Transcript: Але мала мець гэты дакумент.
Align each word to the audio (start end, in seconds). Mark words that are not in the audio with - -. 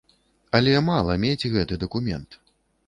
Але 0.59 0.73
мала 0.87 1.19
мець 1.27 1.47
гэты 1.59 1.81
дакумент. 1.87 2.43